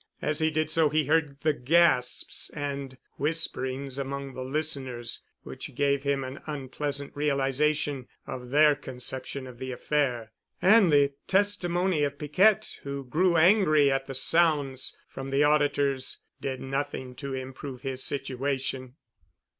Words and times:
As 0.19 0.39
he 0.39 0.49
did 0.49 0.71
so 0.71 0.89
he 0.89 1.05
heard 1.05 1.39
the 1.41 1.53
gasps 1.53 2.49
and 2.55 2.97
whisperings 3.19 3.99
among 3.99 4.33
the 4.33 4.41
listeners 4.43 5.21
which 5.43 5.75
gave 5.75 6.01
him 6.01 6.23
an 6.23 6.39
unpleasant 6.47 7.15
realization 7.15 8.07
of 8.25 8.49
their 8.49 8.73
conception 8.75 9.45
of 9.45 9.59
the 9.59 9.71
affair. 9.71 10.31
And 10.59 10.91
the 10.91 11.13
testimony 11.27 12.03
of 12.03 12.17
Piquette, 12.17 12.79
who 12.81 13.03
grew 13.05 13.37
angry 13.37 13.91
at 13.91 14.07
the 14.07 14.15
sounds 14.15 14.97
from 15.07 15.29
the 15.29 15.43
auditors, 15.43 16.17
did 16.41 16.61
nothing 16.61 17.13
to 17.17 17.35
improve 17.35 17.83
his 17.83 18.03
situation. 18.03 18.95